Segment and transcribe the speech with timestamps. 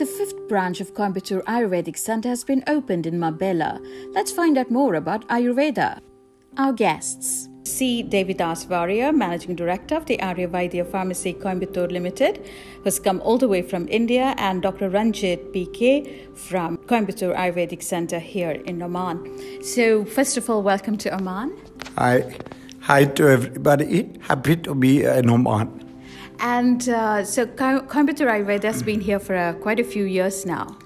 [0.00, 3.78] The fifth branch of Coimbatore Ayurvedic Center has been opened in Mabela.
[4.14, 6.00] Let's find out more about Ayurveda.
[6.56, 7.50] Our guests.
[7.64, 8.02] C.
[8.02, 12.48] Devidas Warrier, Managing Director of the Arya Pharmacy Coimbatore Limited,
[12.82, 14.88] who's come all the way from India, and Dr.
[14.88, 19.62] Ranjit PK from Coimbatore Ayurvedic Center here in Oman.
[19.62, 21.54] So, first of all, welcome to Oman.
[21.98, 22.38] Hi.
[22.80, 24.18] Hi to everybody.
[24.22, 25.89] Happy to be in Oman.
[26.40, 30.76] And uh, so Coimbatore Ayurveda has been here for uh, quite a few years now.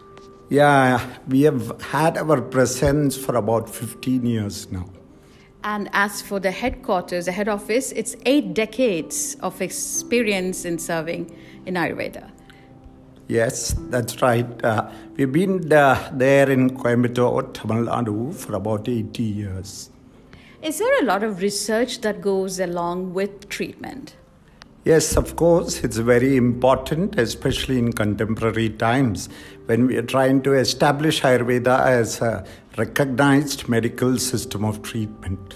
[0.51, 4.87] Yeah, we have had our presence for about 15 years now.
[5.63, 11.35] And as for the headquarters, the head office, it's eight decades of experience in serving
[11.65, 12.31] in Ayurveda.
[13.29, 14.47] Yes, that's right.
[14.63, 19.91] Uh, we've been uh, there in Coimbatore, Tamil Nadu, for about 80 years.
[20.61, 24.17] Is there a lot of research that goes along with treatment?
[24.85, 29.31] Yes, of course, it's very important, especially in contemporary times
[29.65, 32.45] when we are trying to establish Ayurveda as a
[32.77, 35.55] recognized medical system of treatment.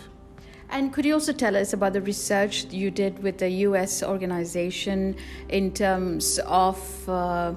[0.71, 5.15] And could you also tell us about the research you did with the US organization
[5.51, 7.53] in terms of uh,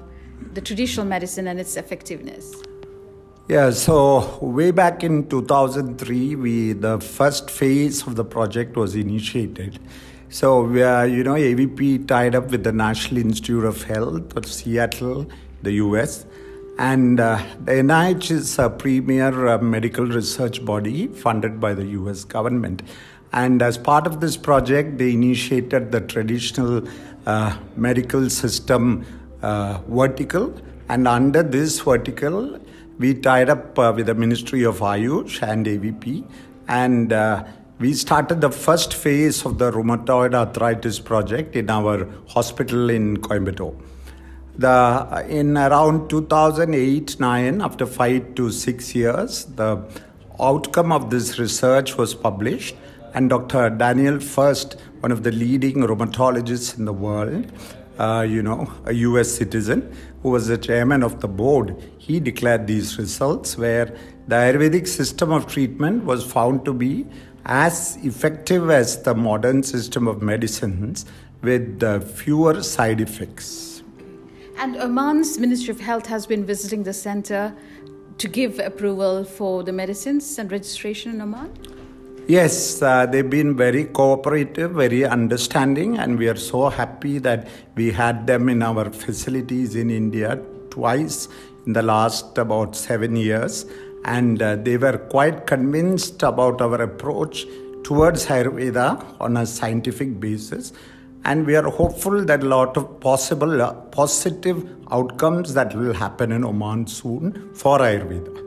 [0.52, 2.54] the traditional medicine and its effectiveness?
[3.48, 9.78] Yeah, so way back in 2003, we the first phase of the project was initiated
[10.32, 15.26] so, uh, you know, AVP tied up with the National Institute of Health of Seattle,
[15.60, 16.24] the US.
[16.78, 22.24] And uh, the NIH is a premier uh, medical research body funded by the US
[22.24, 22.82] government.
[23.34, 26.88] And as part of this project, they initiated the traditional
[27.26, 29.04] uh, medical system
[29.42, 30.58] uh, vertical.
[30.88, 32.58] And under this vertical,
[32.98, 36.24] we tied up uh, with the Ministry of Ayush and AVP.
[36.68, 37.12] And
[37.82, 43.74] we started the first phase of the rheumatoid arthritis project in our hospital in Coimbatore.
[44.56, 49.82] The, in around 2008-9, after five to six years, the
[50.38, 52.76] outcome of this research was published,
[53.14, 53.68] and Dr.
[53.70, 57.50] Daniel Furst, one of the leading rheumatologists in the world,
[57.98, 59.92] uh, you know, a US citizen
[60.22, 63.86] who was the chairman of the board, he declared these results where
[64.28, 67.06] the Ayurvedic system of treatment was found to be
[67.44, 71.06] as effective as the modern system of medicines
[71.42, 71.82] with
[72.16, 73.82] fewer side effects.
[74.58, 77.54] And Oman's Ministry of Health has been visiting the center
[78.18, 81.50] to give approval for the medicines and registration in Oman?
[82.28, 87.90] Yes, uh, they've been very cooperative, very understanding, and we are so happy that we
[87.90, 91.26] had them in our facilities in India twice
[91.66, 93.66] in the last about seven years
[94.04, 97.46] and uh, they were quite convinced about our approach
[97.84, 100.72] towards Ayurveda on a scientific basis.
[101.24, 106.32] And we are hopeful that a lot of possible uh, positive outcomes that will happen
[106.32, 108.40] in Oman soon for Ayurveda.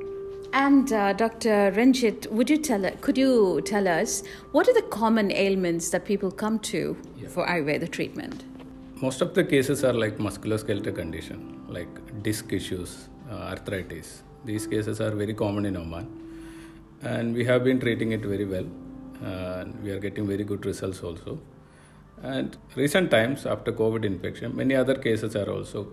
[0.52, 1.72] And uh, Dr.
[1.76, 6.32] Ranjit, would you tell could you tell us what are the common ailments that people
[6.32, 7.28] come to yeah.
[7.28, 8.46] for Ayurveda treatment?
[9.02, 11.90] Most of the cases are like musculoskeletal condition, like
[12.24, 16.08] disc issues, uh, arthritis, these cases are very common in Oman,
[17.02, 18.68] and we have been treating it very well.
[19.22, 21.40] and we are getting very good results also.
[22.24, 25.88] And recent times after COVID infection, many other cases are also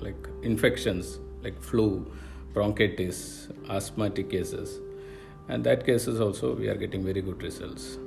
[0.00, 2.10] like infections like flu,
[2.52, 4.80] bronchitis, asthmatic cases,
[5.48, 7.98] and that cases also we are getting very good results.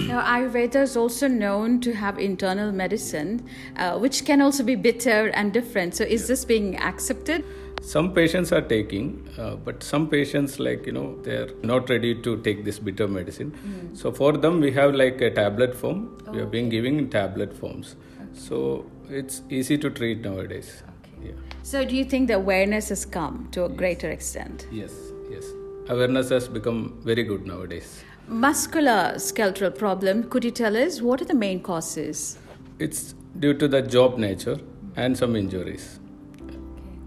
[0.00, 5.28] Now, Ayurveda is also known to have internal medicine, uh, which can also be bitter
[5.28, 5.94] and different.
[5.94, 7.44] So, is this being accepted?
[7.82, 12.36] Some patients are taking uh, but some patients like you know they're not ready to
[12.42, 13.96] take this bitter medicine mm.
[13.96, 17.08] so for them we have like a tablet form oh, we have been giving in
[17.10, 18.28] tablet forms okay.
[18.32, 21.28] so it's easy to treat nowadays okay.
[21.28, 21.32] yeah.
[21.62, 23.78] so do you think the awareness has come to a yes.
[23.78, 24.92] greater extent yes
[25.30, 25.44] yes
[25.88, 31.26] awareness has become very good nowadays muscular skeletal problem could you tell us what are
[31.26, 32.38] the main causes
[32.78, 34.58] it's due to the job nature
[34.96, 36.00] and some injuries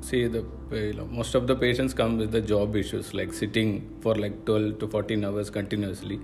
[0.09, 3.71] see the you know, most of the patients come with the job issues like sitting
[4.01, 6.19] for like 12 to 14 hours continuously.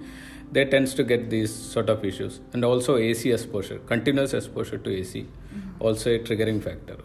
[0.52, 2.40] They tends to get these sort of issues.
[2.54, 5.82] And also ac exposure continuous exposure to ac mm-hmm.
[5.82, 6.98] also a triggering factor.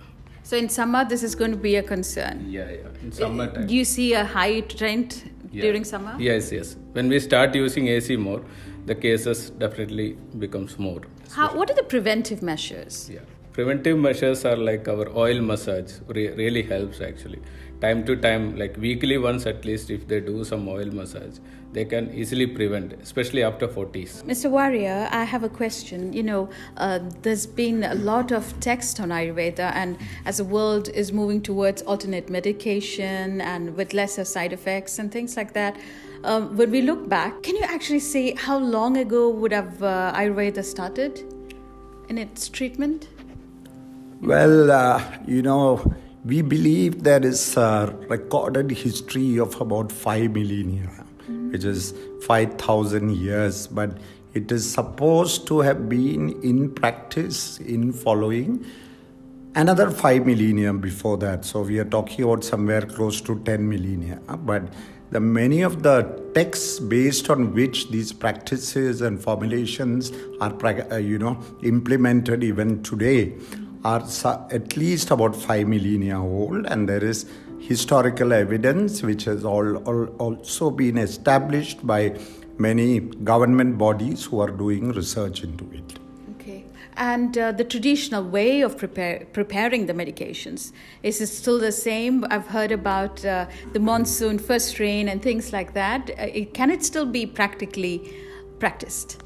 [0.42, 2.46] So in summer this is going to be a concern?
[2.48, 3.02] Yeah yeah.
[3.02, 3.66] In summer time.
[3.66, 5.62] do you see a high trend yeah.
[5.62, 6.16] during summer?
[6.18, 6.76] Yes yes.
[6.92, 8.42] When we start using ac more
[8.86, 11.02] the cases definitely becomes more.
[11.32, 13.10] How, what are the preventive measures?
[13.12, 13.20] Yeah
[13.60, 17.40] preventive measures are like our oil massage re- really helps actually
[17.80, 21.38] time to time, like weekly once at least, if they do some oil massage,
[21.72, 24.22] they can easily prevent, especially after 40s.
[24.24, 24.50] Mr.
[24.50, 26.12] Warrier, I have a question.
[26.12, 29.96] You know, uh, there's been a lot of text on Ayurveda, and
[30.26, 35.36] as the world is moving towards alternate medication and with lesser side effects and things
[35.36, 35.78] like that,
[36.24, 40.12] um, when we look back, can you actually say how long ago would have uh,
[40.14, 41.24] Ayurveda started
[42.10, 43.08] in its treatment?
[44.22, 45.82] Well, uh, you know,
[46.26, 50.90] we believe there is a recorded history of about five millennia,
[51.50, 51.94] which is
[52.26, 53.96] 5,000 years, but
[54.34, 58.62] it is supposed to have been in practice in following
[59.54, 61.46] another five millennia before that.
[61.46, 64.20] So we are talking about somewhere close to 10 millennia.
[64.40, 64.64] But
[65.10, 66.02] the many of the
[66.34, 70.12] texts based on which these practices and formulations
[70.42, 70.54] are,
[70.92, 73.38] uh, you know, implemented even today
[73.84, 74.04] are
[74.50, 77.26] at least about 5 millennia old and there is
[77.58, 82.18] historical evidence which has all, all, also been established by
[82.58, 85.98] many government bodies who are doing research into it.
[86.34, 86.64] Okay.
[86.96, 90.72] And uh, the traditional way of prepare, preparing the medications
[91.02, 92.26] is it still the same?
[92.30, 96.10] I've heard about uh, the monsoon first rain and things like that.
[96.10, 98.12] Uh, it, can it still be practically
[98.58, 99.22] practiced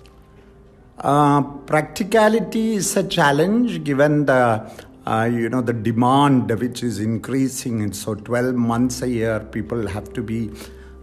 [0.98, 4.70] uh, practicality is a challenge given the
[5.06, 7.82] uh, you know the demand which is increasing.
[7.82, 10.50] And so 12 months a year people have to be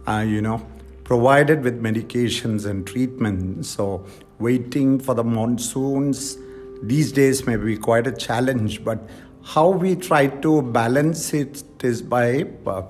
[0.06, 0.66] uh, you know
[1.04, 4.06] provided with medications and treatments so
[4.38, 6.38] waiting for the monsoons
[6.82, 8.84] these days may be quite a challenge.
[8.84, 8.98] But
[9.44, 12.82] how we try to balance it is by uh,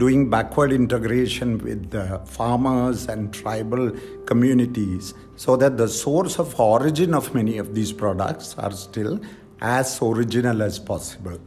[0.00, 3.90] doing backward integration with the farmers and tribal
[4.30, 9.20] communities so that the source of origin of many of these products are still
[9.60, 11.38] as original as possible.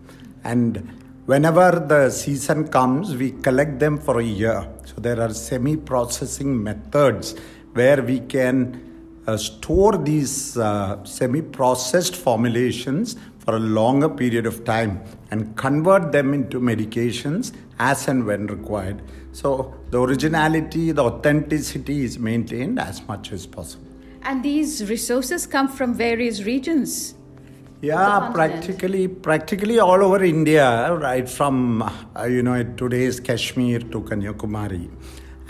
[0.44, 0.88] And
[1.26, 4.70] whenever the season comes, we collect them for a year.
[4.86, 7.36] So there are semi processing methods
[7.74, 8.94] where we can
[9.26, 16.12] uh, store these uh, semi processed formulations for a longer period of time and convert
[16.12, 19.02] them into medications as and when required.
[19.34, 23.88] So the originality, the authenticity is maintained as much as possible.
[24.22, 27.16] And these resources come from various regions.
[27.82, 34.90] Yeah, practically, practically all over India, right from uh, you know today's Kashmir to Kanyakumari,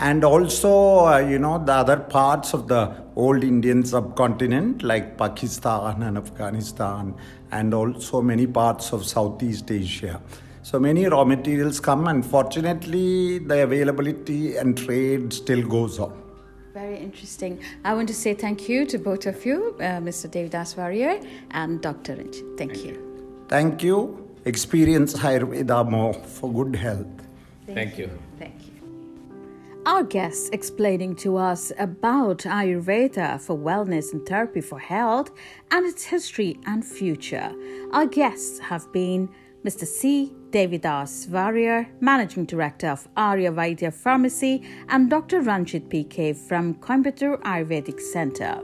[0.08, 0.72] and also
[1.06, 2.82] uh, you know the other parts of the
[3.16, 7.14] old Indian subcontinent like Pakistan and Afghanistan,
[7.50, 10.20] and also many parts of Southeast Asia.
[10.62, 12.06] So many raw materials come.
[12.08, 16.12] Unfortunately, the availability and trade still goes on.
[16.74, 17.58] Very interesting.
[17.84, 20.30] I want to say thank you to both of you, uh, Mr.
[20.36, 21.20] Devidas Warrier
[21.52, 22.16] and Dr.
[22.16, 22.44] Ranjit.
[22.58, 22.92] Thank, thank you.
[22.92, 23.46] you.
[23.48, 23.98] Thank you.
[24.44, 27.06] Experience Ayurveda more for good health.
[27.66, 28.06] Thank, thank you.
[28.06, 28.18] you.
[28.38, 28.74] Thank you.
[29.86, 35.30] Our guests explaining to us about Ayurveda for wellness and therapy for health
[35.70, 37.52] and its history and future.
[37.92, 39.28] Our guests have been
[39.62, 39.86] Mr.
[39.86, 40.32] C.
[40.48, 45.42] Devidas Warrier, Managing Director of Arya Vaidya Pharmacy, and Dr.
[45.42, 48.62] Ranjit PK from Coimbatore Ayurvedic Center.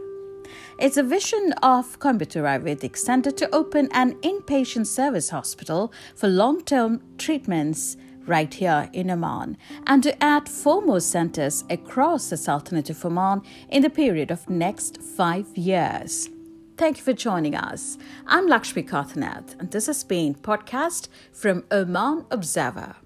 [0.79, 6.63] It's a vision of Coimbatore Ayurvedic Center to open an inpatient service hospital for long
[6.63, 9.57] term treatments right here in Oman
[9.87, 14.49] and to add four more centers across the Sultanate of Oman in the period of
[14.49, 16.29] next five years.
[16.77, 17.99] Thank you for joining us.
[18.27, 22.97] I'm Lakshmi Kothaneth, and this has been podcast from Oman Observer.